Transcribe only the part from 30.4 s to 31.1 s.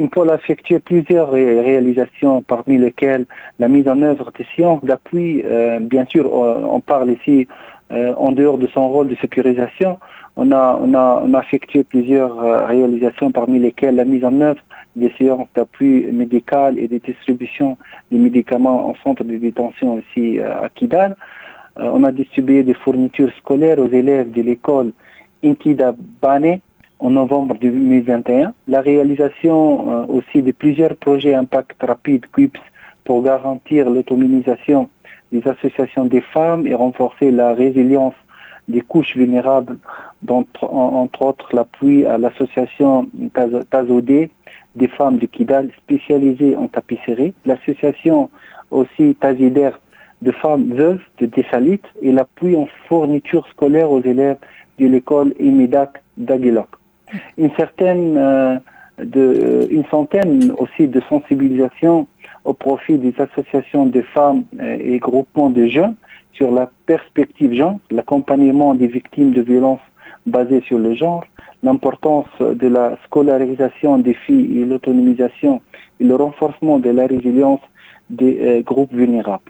de plusieurs